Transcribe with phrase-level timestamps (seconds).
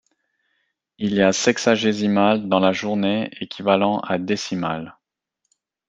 [0.97, 4.97] Il y a sexagésimales dans la journée, équivalant à décimales.